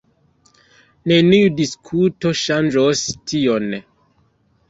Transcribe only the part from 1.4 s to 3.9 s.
diskuto ŝanĝos tion.